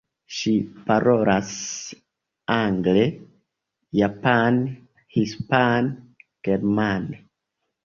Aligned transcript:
Ŝi 0.35 0.51
parolas 0.85 1.51
angle, 2.55 3.05
japane, 4.01 4.67
hispane, 5.19 5.95
germane. 6.51 7.25